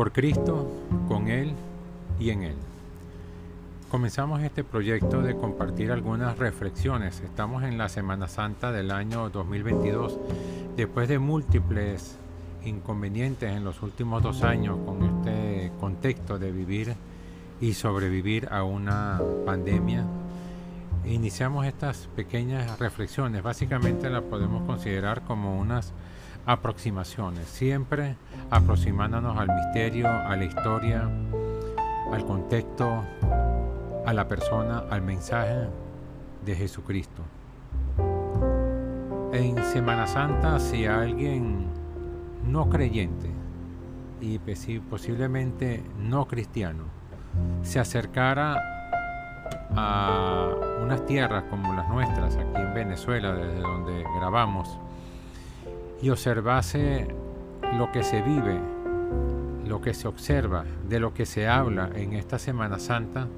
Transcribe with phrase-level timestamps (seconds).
[0.00, 0.66] por Cristo,
[1.08, 1.52] con Él
[2.18, 2.56] y en Él.
[3.90, 7.20] Comenzamos este proyecto de compartir algunas reflexiones.
[7.20, 10.18] Estamos en la Semana Santa del año 2022,
[10.74, 12.16] después de múltiples
[12.64, 16.94] inconvenientes en los últimos dos años con este contexto de vivir
[17.60, 20.06] y sobrevivir a una pandemia.
[21.04, 25.92] Iniciamos estas pequeñas reflexiones, básicamente las podemos considerar como unas
[26.46, 28.16] aproximaciones, siempre
[28.50, 31.08] aproximándonos al misterio, a la historia,
[32.12, 33.04] al contexto,
[34.06, 35.68] a la persona, al mensaje
[36.44, 37.22] de Jesucristo.
[39.32, 41.66] En Semana Santa, si alguien
[42.46, 43.30] no creyente
[44.20, 46.84] y posiblemente no cristiano
[47.62, 48.56] se acercara
[49.76, 50.48] a
[50.82, 54.78] unas tierras como las nuestras, aquí en Venezuela, desde donde grabamos,
[56.02, 57.06] y observase
[57.76, 58.58] lo que se vive,
[59.66, 63.28] lo que se observa, de lo que se habla en esta Semana Santa,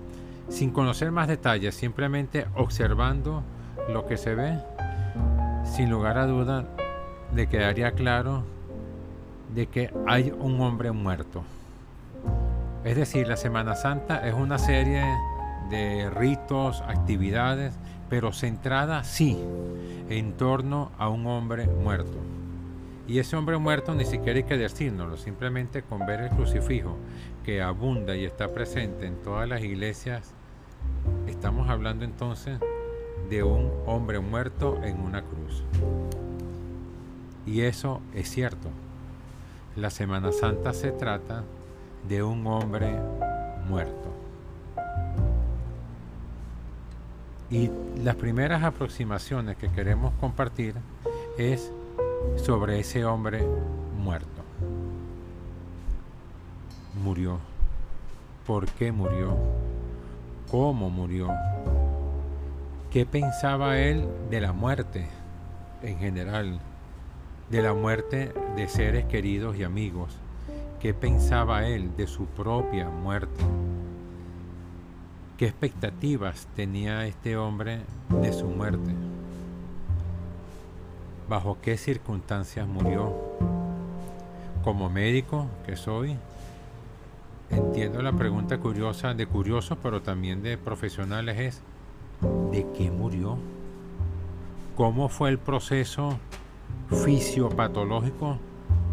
[0.48, 3.42] sin conocer más detalles, simplemente observando
[3.88, 4.58] lo que se ve,
[5.64, 6.64] sin lugar a duda
[7.34, 8.44] le quedaría claro
[9.54, 11.42] de que hay un hombre muerto.
[12.84, 15.04] Es decir, la Semana Santa es una serie
[15.70, 17.74] de ritos, actividades,
[18.08, 19.38] pero centrada sí
[20.08, 22.18] en torno a un hombre muerto.
[23.06, 26.96] Y ese hombre muerto ni siquiera hay que decírnoslo, simplemente con ver el crucifijo
[27.44, 30.32] que abunda y está presente en todas las iglesias,
[31.26, 32.58] estamos hablando entonces
[33.28, 35.64] de un hombre muerto en una cruz.
[37.44, 38.68] Y eso es cierto.
[39.74, 41.42] La Semana Santa se trata
[42.08, 42.94] de un hombre
[43.68, 44.12] muerto.
[47.50, 47.70] Y
[48.02, 50.74] las primeras aproximaciones que queremos compartir
[51.36, 51.72] es
[52.36, 53.46] sobre ese hombre
[53.96, 54.42] muerto.
[57.02, 57.38] Murió.
[58.46, 59.36] ¿Por qué murió?
[60.50, 61.28] ¿Cómo murió?
[62.90, 65.08] ¿Qué pensaba él de la muerte
[65.82, 66.60] en general?
[67.50, 70.16] De la muerte de seres queridos y amigos.
[70.80, 73.44] ¿Qué pensaba él de su propia muerte?
[75.38, 77.80] ¿Qué expectativas tenía este hombre
[78.20, 78.92] de su muerte?
[81.28, 83.14] Bajo qué circunstancias murió.
[84.62, 86.16] Como médico que soy,
[87.50, 91.62] entiendo la pregunta curiosa de curiosos, pero también de profesionales es,
[92.50, 93.38] ¿de qué murió?
[94.76, 96.18] ¿Cómo fue el proceso
[96.88, 98.38] fisiopatológico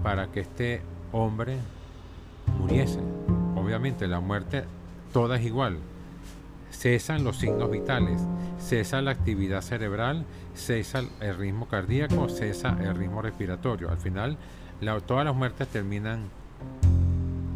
[0.04, 1.58] para que este hombre
[2.60, 3.00] muriese?
[3.56, 4.66] Obviamente la muerte
[5.14, 5.78] toda es igual,
[6.72, 8.22] cesan los signos vitales,
[8.60, 13.90] cesa la actividad cerebral, cesa el ritmo cardíaco, cesa el ritmo respiratorio.
[13.90, 14.38] Al final,
[15.08, 16.30] todas las muertes terminan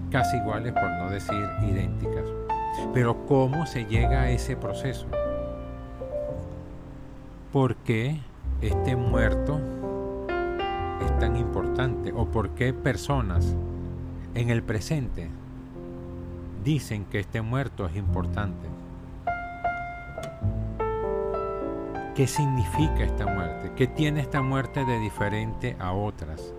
[0.09, 2.25] casi iguales, por no decir idénticas.
[2.93, 5.07] Pero ¿cómo se llega a ese proceso?
[7.51, 8.19] ¿Por qué
[8.61, 9.59] este muerto
[11.05, 12.11] es tan importante?
[12.11, 13.55] ¿O por qué personas
[14.33, 15.29] en el presente
[16.63, 18.67] dicen que este muerto es importante?
[22.15, 23.71] ¿Qué significa esta muerte?
[23.75, 26.53] ¿Qué tiene esta muerte de diferente a otras?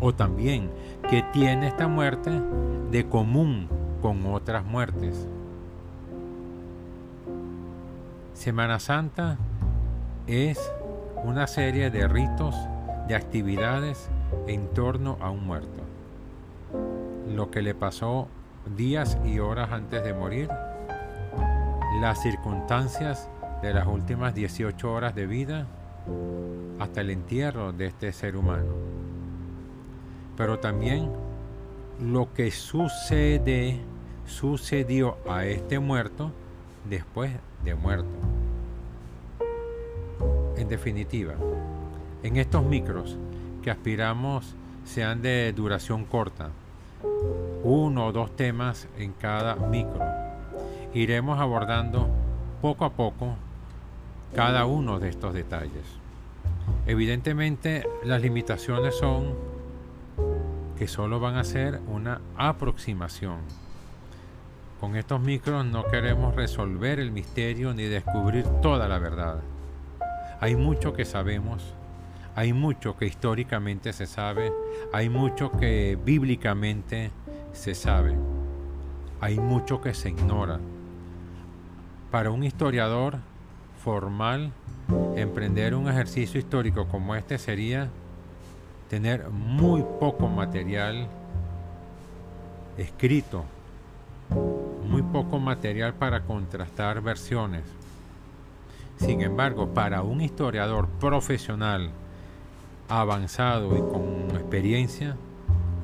[0.00, 0.72] O también,
[1.08, 2.32] ¿qué tiene esta muerte
[2.90, 3.68] de común
[4.00, 5.28] con otras muertes?
[8.34, 9.36] Semana Santa
[10.26, 10.58] es
[11.22, 12.56] una serie de ritos,
[13.06, 14.08] de actividades
[14.48, 15.80] en torno a un muerto.
[17.32, 18.26] Lo que le pasó
[18.76, 20.48] días y horas antes de morir,
[22.00, 23.28] las circunstancias
[23.62, 25.66] de las últimas 18 horas de vida
[26.80, 28.74] hasta el entierro de este ser humano.
[30.36, 31.10] Pero también
[32.00, 33.80] lo que sucede,
[34.26, 36.32] sucedió a este muerto
[36.88, 37.30] después
[37.64, 38.10] de muerto.
[40.56, 41.34] En definitiva,
[42.24, 43.16] en estos micros
[43.62, 46.50] que aspiramos sean de duración corta,
[47.62, 50.04] uno o dos temas en cada micro,
[50.94, 52.08] iremos abordando
[52.60, 53.36] poco a poco
[54.34, 55.84] cada uno de estos detalles.
[56.86, 59.34] Evidentemente las limitaciones son
[60.78, 63.38] que solo van a ser una aproximación.
[64.80, 69.40] Con estos micros no queremos resolver el misterio ni descubrir toda la verdad.
[70.40, 71.74] Hay mucho que sabemos,
[72.34, 74.52] hay mucho que históricamente se sabe,
[74.92, 77.12] hay mucho que bíblicamente
[77.52, 78.16] se sabe,
[79.20, 80.58] hay mucho que se ignora.
[82.10, 83.18] Para un historiador
[83.82, 84.52] formal,
[85.16, 87.88] emprender un ejercicio histórico como este sería
[88.88, 91.08] tener muy poco material
[92.76, 93.44] escrito,
[94.86, 97.64] muy poco material para contrastar versiones.
[98.98, 101.90] Sin embargo, para un historiador profesional
[102.88, 105.16] avanzado y con experiencia,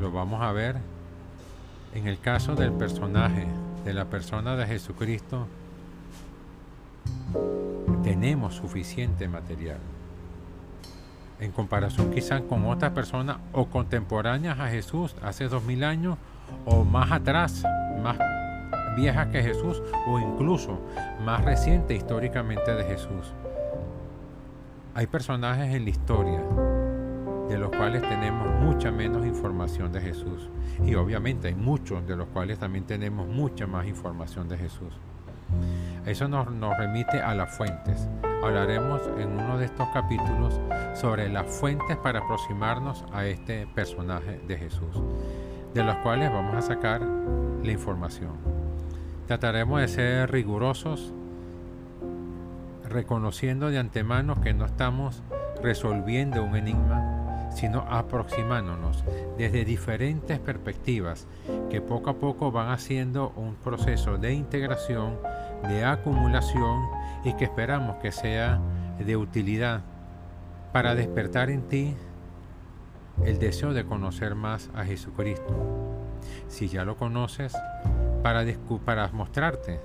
[0.01, 0.77] lo vamos a ver
[1.95, 3.47] en el caso del personaje,
[3.85, 5.47] de la persona de Jesucristo,
[8.09, 9.77] tenemos suficiente material.
[11.41, 16.17] En comparación quizás con otras personas o contemporáneas a Jesús hace dos mil años
[16.65, 17.63] o más atrás,
[18.03, 18.17] más
[18.97, 20.81] viejas que Jesús o incluso
[21.23, 23.35] más reciente históricamente de Jesús.
[24.95, 26.43] Hay personajes en la historia
[27.51, 30.49] de los cuales tenemos mucha menos información de Jesús.
[30.83, 34.95] Y obviamente hay muchos de los cuales también tenemos mucha más información de Jesús.
[36.09, 36.47] Eso nos,
[36.79, 38.09] remite a las fuentes.
[38.43, 40.59] Hablaremos en uno de estos capítulos
[40.95, 45.03] sobre las fuentes para aproximarnos a este personaje de Jesús,
[45.75, 48.33] de los cuales vamos a sacar la información.
[49.27, 51.13] Trataremos de ser rigurosos,
[52.89, 55.23] reconociendo de antemano que no estamos
[55.63, 57.18] resolviendo un enigma,
[57.55, 59.05] sino aproximándonos
[59.37, 61.27] desde diferentes perspectivas
[61.71, 65.19] que poco a poco van haciendo un proceso de integración,
[65.69, 66.87] de acumulación
[67.25, 68.61] y que esperamos que sea
[68.99, 69.83] de utilidad
[70.73, 71.95] para despertar en ti
[73.25, 75.55] el deseo de conocer más a Jesucristo.
[76.49, 77.57] Si ya lo conoces,
[78.23, 78.45] para,
[78.85, 79.81] para mostrarte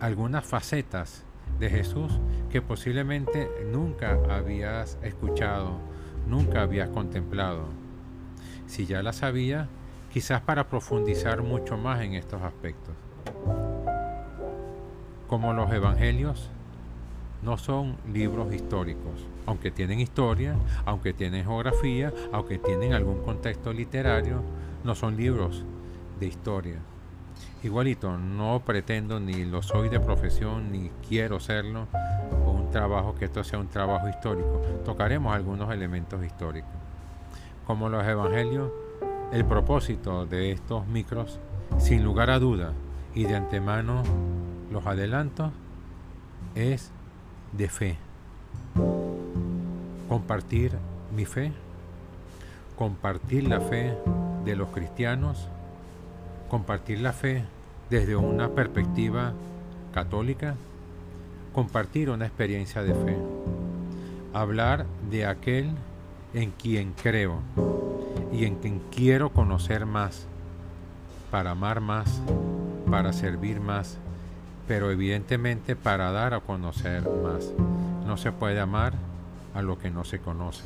[0.00, 1.24] algunas facetas
[1.58, 2.18] de Jesús
[2.50, 5.78] que posiblemente nunca habías escuchado
[6.26, 7.64] nunca habías contemplado.
[8.66, 9.68] Si ya la sabía,
[10.12, 12.94] quizás para profundizar mucho más en estos aspectos.
[15.28, 16.50] Como los evangelios,
[17.42, 24.42] no son libros históricos, aunque tienen historia, aunque tienen geografía, aunque tienen algún contexto literario,
[24.84, 25.64] no son libros
[26.18, 26.76] de historia.
[27.62, 31.86] Igualito, no pretendo ni lo soy de profesión ni quiero serlo,
[32.70, 34.60] trabajo, que esto sea un trabajo histórico.
[34.84, 36.70] Tocaremos algunos elementos históricos.
[37.66, 38.70] Como los evangelios,
[39.32, 41.38] el propósito de estos micros,
[41.78, 42.72] sin lugar a duda
[43.14, 44.02] y de antemano
[44.70, 45.52] los adelantos,
[46.54, 46.90] es
[47.52, 47.96] de fe.
[50.08, 50.76] Compartir
[51.14, 51.52] mi fe,
[52.76, 53.96] compartir la fe
[54.44, 55.48] de los cristianos,
[56.48, 57.44] compartir la fe
[57.90, 59.32] desde una perspectiva
[59.92, 60.54] católica
[61.52, 63.16] compartir una experiencia de fe,
[64.32, 65.70] hablar de aquel
[66.34, 67.40] en quien creo
[68.32, 70.26] y en quien quiero conocer más,
[71.30, 72.20] para amar más,
[72.90, 73.98] para servir más,
[74.68, 77.52] pero evidentemente para dar a conocer más.
[78.06, 78.92] No se puede amar
[79.54, 80.64] a lo que no se conoce.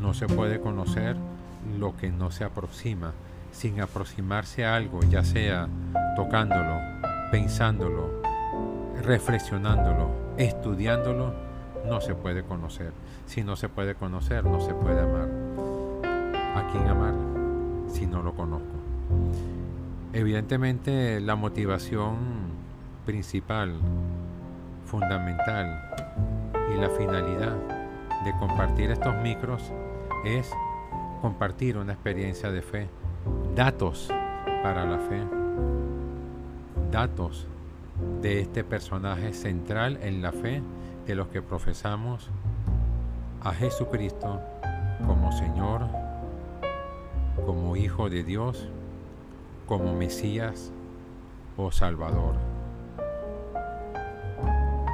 [0.00, 1.16] No se puede conocer
[1.78, 3.12] lo que no se aproxima.
[3.52, 5.68] Sin aproximarse a algo, ya sea
[6.16, 6.78] tocándolo,
[7.30, 8.22] pensándolo,
[9.02, 11.32] reflexionándolo, estudiándolo,
[11.86, 12.92] no se puede conocer.
[13.26, 15.28] Si no se puede conocer, no se puede amar.
[16.56, 17.14] ¿A quién amar
[17.88, 18.66] si no lo conozco?
[20.12, 22.16] Evidentemente la motivación
[23.06, 23.74] principal,
[24.86, 25.80] fundamental
[26.74, 27.56] y la finalidad
[28.24, 29.62] de compartir estos micros
[30.24, 30.50] es
[31.22, 32.88] compartir una experiencia de fe,
[33.54, 34.08] datos
[34.62, 35.22] para la fe,
[36.90, 37.46] datos
[38.22, 40.62] de este personaje central en la fe
[41.06, 42.30] de los que profesamos
[43.42, 44.40] a Jesucristo
[45.06, 45.86] como Señor,
[47.46, 48.68] como Hijo de Dios,
[49.66, 50.72] como Mesías
[51.56, 52.34] o Salvador.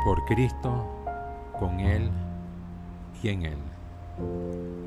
[0.04, 0.86] Por Cristo,
[1.58, 2.10] con Él
[3.22, 4.85] y en Él.